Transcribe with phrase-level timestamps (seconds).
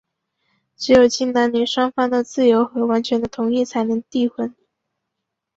[0.75, 4.55] 只有经男女双方的自由和完全的同意,才能缔婚。